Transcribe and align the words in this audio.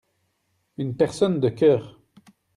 Une 0.79 0.97
personne 0.97 1.39
de 1.39 1.49
cœur. 1.49 2.01